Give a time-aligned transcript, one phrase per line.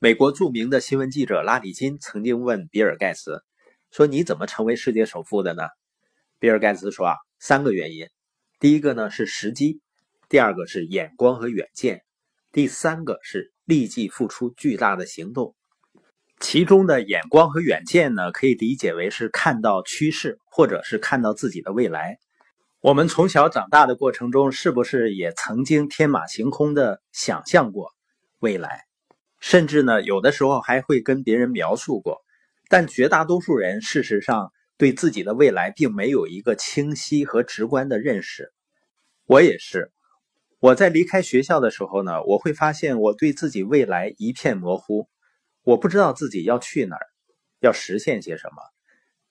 [0.00, 3.42] 美国著名的新闻记者拉里金曾经问比尔盖茨
[3.90, 5.64] 说：“你怎么成为世界首富的呢？”
[6.38, 8.06] 比尔盖茨说：“啊，三个原因。
[8.60, 9.80] 第一个呢是时机，
[10.28, 12.04] 第二个是眼光和远见，
[12.52, 15.56] 第三个是立即付出巨大的行动。
[16.38, 22.18] 其中的眼光和远见呢，可以理解为是看到趋势，或者是看到自己的未来。
[22.78, 27.90] 我们从小长大的过程中，是不是也曾经天马行空的想象过
[28.38, 28.84] 未来？”
[29.40, 32.22] 甚至呢，有的时候还会跟别人描述过，
[32.68, 38.52] 但绝大多数人事实上对自己的未来并没有一个清晰和直观的认识。
[39.26, 39.92] 我也是，
[40.58, 45.08] 我在离开学校的时候呢，我会发现我对自己未来一片模糊，
[45.62, 47.06] 我不知道自己要去哪儿，
[47.60, 48.56] 要实现些什么。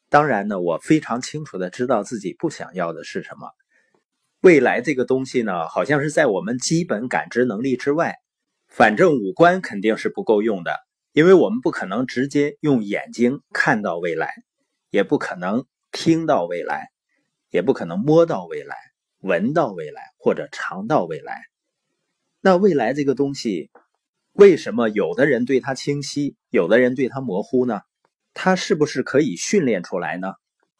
[0.10, 3.50] 当然呢，我非常清楚的知道自己不想要的是什么。
[4.42, 8.16] 未来这个东西呢，好像是在我们基本感知能力之外。
[8.68, 10.78] 反正五官肯定是不够用的，
[11.12, 14.32] 因为我们不可能直接用眼睛看到未来，
[14.92, 16.90] 也不可能听到未来，
[17.50, 18.76] 也不可能摸到未来、
[19.22, 21.42] 闻到未来或者尝到未来。
[22.42, 23.72] 那未来这个东西，
[24.34, 27.82] 为什么有的人对它清晰，有的人对它模糊呢？
[28.34, 30.34] 它是不是可以训练出来呢？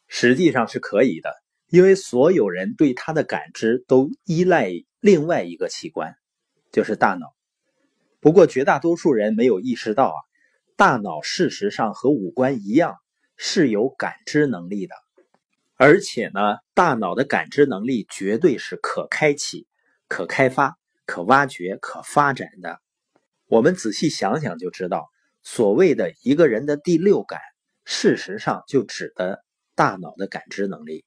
[0.06, 1.34] 实际上是可以的，
[1.68, 6.14] 因为所有人对它的感知都依赖另外一个器官，
[6.70, 7.34] 就是大脑。
[8.28, 10.20] 不过，绝大多数人没有意识到啊，
[10.76, 12.96] 大脑事实上和五官一样
[13.38, 14.94] 是有感知能力的，
[15.76, 19.66] 而且呢，大脑的感知能力绝对是可开启、
[20.08, 22.78] 可开发、可挖掘、可发展的。
[23.46, 25.08] 我们仔细想想就知道，
[25.42, 27.40] 所谓的一个人的第六感，
[27.86, 29.42] 事实上就指的
[29.74, 31.06] 大脑的感知能力。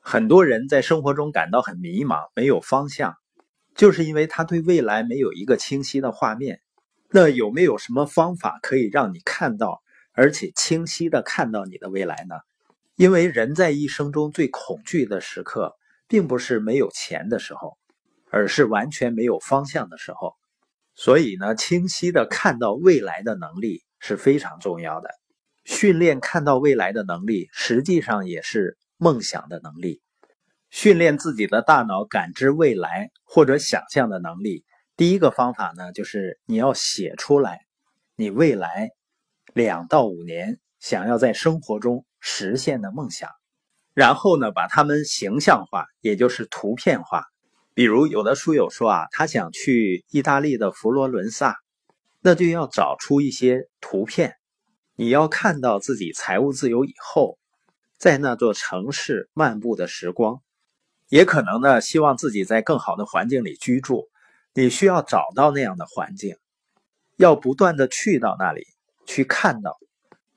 [0.00, 3.14] 很多人在生活中感到很迷茫，没有方向。
[3.76, 6.60] 就是因为他对未来没有一个清晰的画面，
[7.10, 9.82] 那有没有什么方法可以让你看到，
[10.12, 12.36] 而且清晰的看到你的未来呢？
[12.96, 15.76] 因为人在一生中最恐惧的时刻，
[16.08, 17.76] 并不是没有钱的时候，
[18.30, 20.34] 而是完全没有方向的时候。
[20.94, 25.10] 所以呢，清晰的看到未来的能力是非常重要的。
[25.64, 30.00] 训练看到未来的能力，实际上也是梦想的能力。
[30.70, 34.64] 训练自己的大脑感知未来或者想象的能力，
[34.96, 37.60] 第一个方法呢，就是你要写出来
[38.16, 38.90] 你未来
[39.54, 43.30] 两到五年想要在生活中实现的梦想，
[43.94, 47.24] 然后呢，把它们形象化，也就是图片化。
[47.72, 51.56] 比如有的书友说啊，他想去意大利的佛罗伦萨，
[52.20, 54.34] 那就要找出一些图片，
[54.94, 57.38] 你要看到自己财务自由以后，
[57.98, 60.40] 在那座城市漫步的时光。
[61.08, 64.08] 也可能呢，希望自己在更好的环境里居住，
[64.54, 66.36] 你需要找到那样的环境，
[67.16, 68.66] 要不断的去到那里
[69.06, 69.76] 去看到。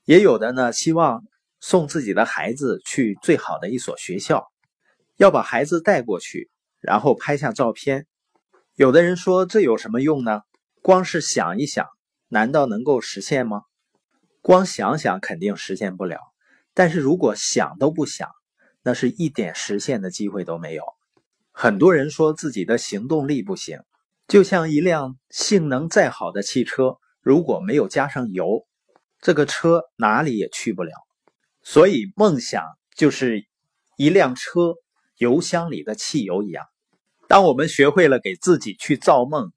[0.05, 1.23] 也有的呢，希望
[1.59, 4.47] 送自己的孩子去最好的一所学校，
[5.17, 6.49] 要把孩子带过去，
[6.79, 8.05] 然后拍下照片。
[8.75, 10.41] 有的人说这有什么用呢？
[10.81, 11.87] 光是想一想，
[12.27, 13.63] 难道能够实现吗？
[14.41, 16.19] 光想想肯定实现不了，
[16.73, 18.29] 但是如果想都不想。
[18.83, 20.83] 那是一点实现的机会都没有。
[21.51, 23.79] 很多人说自己的行动力不行，
[24.27, 28.65] 就像一辆性能再好的汽车，如果没有加上油，
[29.19, 30.91] 这个车哪里也去不了。
[31.61, 32.63] 所以，梦想
[32.95, 33.45] 就是
[33.97, 34.75] 一辆车
[35.17, 36.65] 油箱里的汽油一样。
[37.27, 39.51] 当我们学会了给自己去造梦，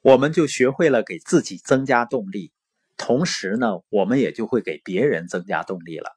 [0.00, 2.52] 我们就学会了给自己增加动力，
[2.96, 6.10] 同时呢，我们也就会给别人增加动力了。